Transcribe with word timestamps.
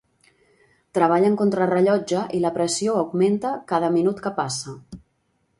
Treballen 0.97 1.35
contra 1.41 1.67
rellotge 1.73 2.23
i 2.39 2.41
la 2.47 2.53
pressió 2.57 2.97
augmenta 3.05 3.55
cada 3.73 3.95
minut 4.01 4.25
que 4.27 4.37
passa. 4.43 4.79